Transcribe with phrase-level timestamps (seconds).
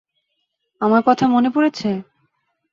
[0.81, 1.89] আমার কথা মনে পড়েছে?